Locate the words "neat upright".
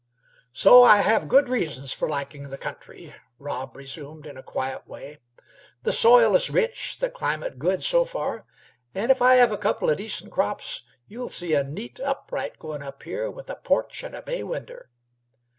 11.63-12.57